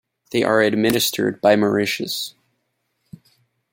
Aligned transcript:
They 0.31 0.41
are 0.41 0.61
administered 0.63 1.39
by 1.41 1.55
Mauritius. 1.55 2.33